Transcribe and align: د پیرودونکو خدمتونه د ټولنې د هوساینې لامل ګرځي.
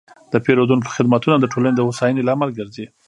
د 0.33 0.35
پیرودونکو 0.45 0.93
خدمتونه 0.97 1.35
د 1.39 1.45
ټولنې 1.53 1.75
د 1.75 1.81
هوساینې 1.87 2.21
لامل 2.27 2.49
ګرځي. 2.59 2.85